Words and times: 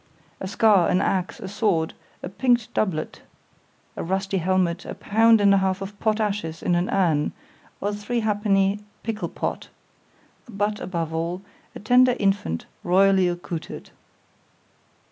A 0.39 0.47
scar, 0.47 0.89
an 0.89 0.99
axe, 0.99 1.39
a 1.39 1.47
sword, 1.47 1.93
a 2.23 2.27
pink'd 2.29 2.73
doublet, 2.73 3.21
a 3.95 4.03
rusty 4.03 4.37
helmet, 4.39 4.83
a 4.83 4.95
pound 4.95 5.39
and 5.39 5.53
a 5.53 5.57
half 5.59 5.79
of 5.79 5.99
pot 5.99 6.19
ashes 6.19 6.63
in 6.63 6.73
an 6.73 6.89
urn, 6.89 7.33
or 7.79 7.89
a 7.89 7.93
three 7.93 8.21
halfpenny 8.21 8.79
pickle 9.03 9.29
pot—but 9.29 10.79
above 10.79 11.13
all, 11.13 11.43
a 11.75 11.79
tender 11.79 12.15
infant 12.19 12.65
royally 12.83 13.27
accoutred. 13.27 13.91